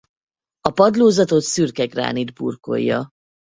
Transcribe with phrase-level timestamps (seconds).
[0.61, 3.09] A padlózatot szürke gránit burkolja.